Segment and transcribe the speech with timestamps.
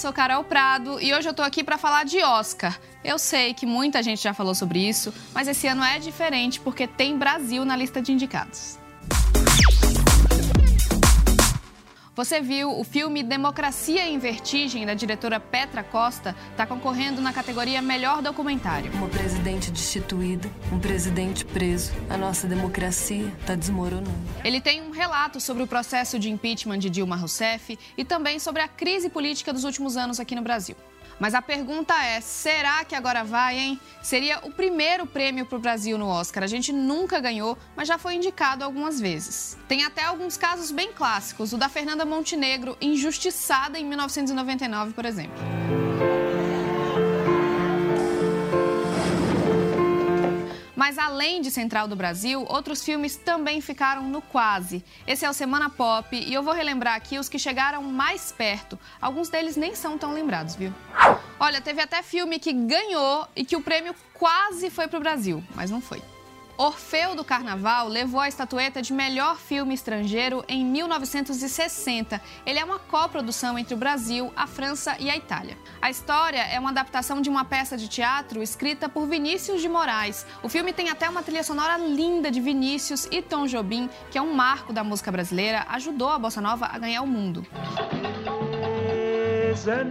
[0.00, 2.80] sou Carol Prado e hoje eu tô aqui para falar de Oscar.
[3.04, 6.86] Eu sei que muita gente já falou sobre isso, mas esse ano é diferente porque
[6.86, 8.78] tem Brasil na lista de indicados.
[12.20, 17.80] Você viu o filme Democracia em Vertigem, da diretora Petra Costa, está concorrendo na categoria
[17.80, 18.92] Melhor Documentário.
[18.92, 24.12] Uma presidente destituída, um presidente preso, a nossa democracia está desmoronando.
[24.44, 28.60] Ele tem um relato sobre o processo de impeachment de Dilma Rousseff e também sobre
[28.60, 30.76] a crise política dos últimos anos aqui no Brasil.
[31.20, 33.80] Mas a pergunta é: será que agora vai, hein?
[34.02, 36.42] Seria o primeiro prêmio para o Brasil no Oscar.
[36.42, 39.58] A gente nunca ganhou, mas já foi indicado algumas vezes.
[39.68, 45.38] Tem até alguns casos bem clássicos, o da Fernanda Montenegro, injustiçada em 1999, por exemplo.
[50.80, 54.82] Mas além de Central do Brasil, outros filmes também ficaram no quase.
[55.06, 58.78] Esse é o Semana Pop e eu vou relembrar aqui os que chegaram mais perto.
[58.98, 60.72] Alguns deles nem são tão lembrados, viu?
[61.40, 65.42] Olha, teve até filme que ganhou e que o prêmio quase foi para o Brasil,
[65.54, 66.02] mas não foi.
[66.58, 72.20] Orfeu do Carnaval levou a estatueta de melhor filme estrangeiro em 1960.
[72.44, 75.56] Ele é uma coprodução entre o Brasil, a França e a Itália.
[75.80, 80.26] A história é uma adaptação de uma peça de teatro escrita por Vinícius de Moraes.
[80.42, 84.22] O filme tem até uma trilha sonora linda de Vinícius e Tom Jobim, que é
[84.22, 87.46] um marco da música brasileira, ajudou a bossa nova a ganhar o mundo.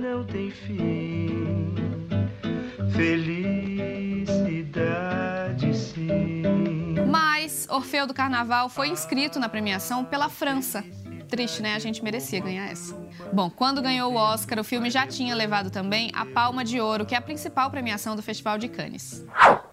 [0.01, 1.38] Não tem fim,
[2.99, 4.27] felicidade
[5.73, 6.39] sim.
[7.69, 10.83] Orfeu do Carnaval foi inscrito na premiação pela França.
[11.29, 11.75] Triste, né?
[11.75, 12.93] A gente merecia ganhar essa.
[13.31, 17.05] Bom, quando ganhou o Oscar, o filme já tinha levado também a Palma de Ouro,
[17.05, 19.23] que é a principal premiação do Festival de Cannes.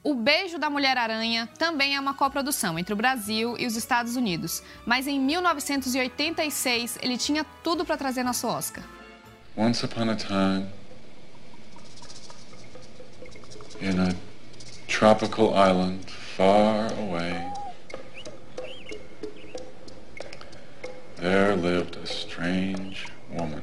[0.04, 4.62] O Beijo da Mulher-Aranha também é uma coprodução entre o Brasil e os Estados Unidos,
[4.84, 8.84] mas em 1986 ele tinha tudo para trazer nosso Oscar.
[9.56, 10.66] Once upon a time,
[15.06, 16.00] tropical island
[16.36, 17.40] far away.
[21.14, 23.62] There lived a strange woman.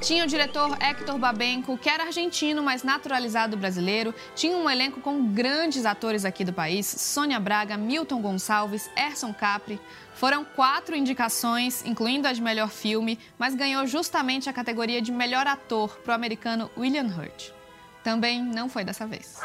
[0.00, 4.14] Tinha o diretor Hector Babenco, que era argentino, mas naturalizado brasileiro.
[4.36, 9.80] Tinha um elenco com grandes atores aqui do país: Sônia Braga, Milton Gonçalves, Erson Capri.
[10.14, 15.48] Foram quatro indicações, incluindo a de melhor filme, mas ganhou justamente a categoria de melhor
[15.48, 17.57] ator para o americano William Hurt.
[18.08, 19.38] Também não foi dessa vez.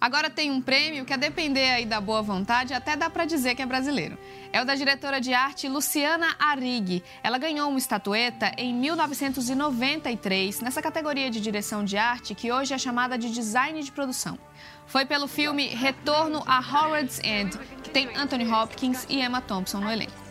[0.00, 3.54] Agora tem um prêmio que, a depender aí da boa vontade, até dá para dizer
[3.54, 4.16] que é brasileiro.
[4.50, 7.04] É o da diretora de arte Luciana Arig.
[7.22, 12.78] Ela ganhou uma estatueta em 1993 nessa categoria de direção de arte que hoje é
[12.78, 14.38] chamada de design de produção.
[14.86, 19.92] Foi pelo filme Retorno a Howard's End, que tem Anthony Hopkins e Emma Thompson no
[19.92, 20.25] elenco.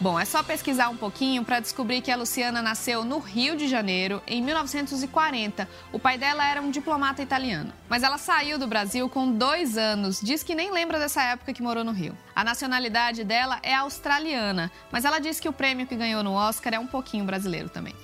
[0.00, 3.68] Bom, é só pesquisar um pouquinho para descobrir que a Luciana nasceu no Rio de
[3.68, 5.68] Janeiro em 1940.
[5.92, 7.70] O pai dela era um diplomata italiano.
[7.86, 10.18] Mas ela saiu do Brasil com dois anos.
[10.22, 12.16] Diz que nem lembra dessa época que morou no Rio.
[12.34, 16.72] A nacionalidade dela é australiana, mas ela diz que o prêmio que ganhou no Oscar
[16.72, 17.94] é um pouquinho brasileiro também.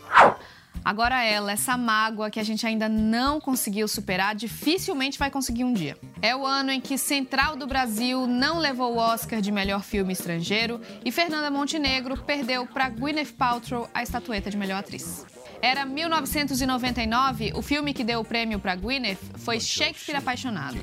[0.87, 5.73] Agora ela, essa mágoa que a gente ainda não conseguiu superar, dificilmente vai conseguir um
[5.73, 5.99] dia.
[6.23, 10.13] É o ano em que Central do Brasil não levou o Oscar de melhor filme
[10.13, 15.27] estrangeiro e Fernanda Montenegro perdeu para Gwyneth Paltrow a estatueta de melhor atriz.
[15.61, 20.79] Era 1999, o filme que deu o prêmio para Gwyneth foi Shakespeare Apaixonado.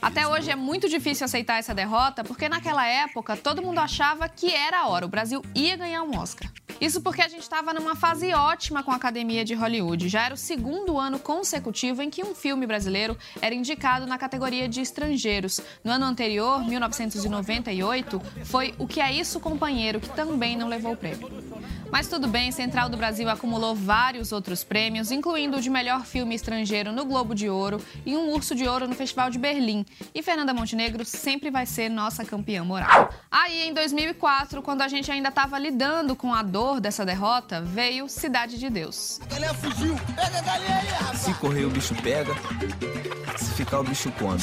[0.00, 4.54] Até hoje é muito difícil aceitar essa derrota, porque naquela época todo mundo achava que
[4.54, 6.48] era a hora, o Brasil ia ganhar um Oscar.
[6.80, 10.08] Isso porque a gente estava numa fase ótima com a Academia de Hollywood.
[10.08, 14.68] Já era o segundo ano consecutivo em que um filme brasileiro era indicado na categoria
[14.68, 15.60] de estrangeiros.
[15.82, 20.96] No ano anterior, 1998, foi O Que É Isso, Companheiro, que também não levou o
[20.96, 21.28] prêmio.
[21.90, 26.34] Mas tudo bem, Central do Brasil acumulou vários outros prêmios, incluindo o de melhor filme
[26.34, 29.86] estrangeiro no Globo de Ouro e um Urso de Ouro no Festival de Berlim.
[30.14, 33.10] E Fernanda Montenegro sempre vai ser nossa campeã moral.
[33.30, 38.08] Aí, em 2004, quando a gente ainda estava lidando com a dor dessa derrota, veio
[38.08, 39.20] Cidade de Deus.
[39.22, 39.96] A galinha fugiu!
[40.14, 41.18] Pega a galinha aí, rapaz!
[41.20, 42.34] Se correr, o bicho pega.
[43.36, 44.38] Se ficar, o bicho come.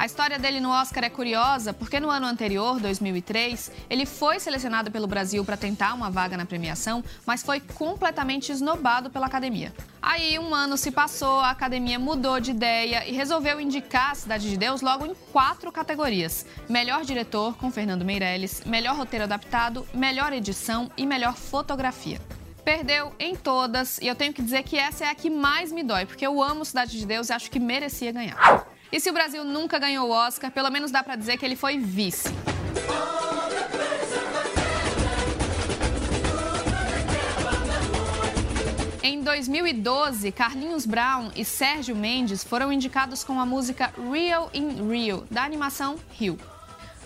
[0.00, 4.90] A história dele no Oscar é curiosa porque no ano anterior, 2003, ele foi selecionado
[4.90, 9.74] pelo Brasil para tentar uma vaga na premiação, mas foi completamente esnobado pela academia.
[10.00, 14.48] Aí um ano se passou, a academia mudou de ideia e resolveu indicar a Cidade
[14.48, 20.32] de Deus logo em quatro categorias: melhor diretor, com Fernando Meirelles, melhor roteiro adaptado, melhor
[20.32, 22.18] edição e melhor fotografia.
[22.64, 25.82] Perdeu em todas e eu tenho que dizer que essa é a que mais me
[25.82, 28.69] dói, porque eu amo Cidade de Deus e acho que merecia ganhar.
[28.92, 31.54] E se o Brasil nunca ganhou o Oscar, pelo menos dá para dizer que ele
[31.54, 32.28] foi vice.
[39.02, 45.24] Em 2012, Carlinhos Brown e Sérgio Mendes foram indicados com a música Real in Rio,
[45.30, 46.36] da animação Rio.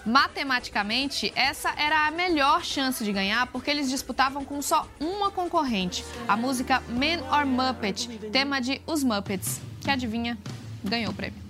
[0.07, 6.05] Matematicamente, essa era a melhor chance de ganhar porque eles disputavam com só uma concorrente,
[6.27, 10.37] a música Man or Muppet, tema de Os Muppets, que adivinha,
[10.83, 11.44] ganhou o prêmio.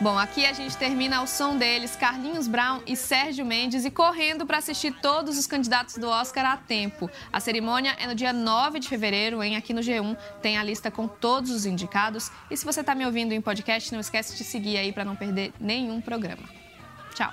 [0.00, 4.46] Bom, aqui a gente termina ao som deles, Carlinhos Brown e Sérgio Mendes, e correndo
[4.46, 7.10] para assistir todos os candidatos do Oscar a tempo.
[7.30, 10.90] A cerimônia é no dia 9 de fevereiro, em aqui no G1 tem a lista
[10.90, 12.32] com todos os indicados.
[12.50, 15.14] E se você está me ouvindo em podcast, não esquece de seguir aí para não
[15.14, 16.48] perder nenhum programa.
[17.14, 17.30] Tchau.